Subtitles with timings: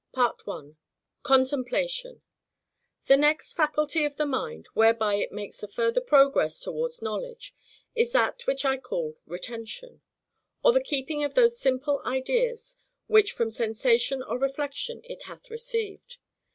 [0.15, 0.77] 1.
[1.21, 2.23] Contemplation
[3.05, 7.53] The next faculty of the mind, whereby it makes a further progress towards knowledge,
[7.93, 10.01] is that which I call RETENTION;
[10.63, 16.17] or the keeping of those simple ideas which from sensation or reflection it hath received.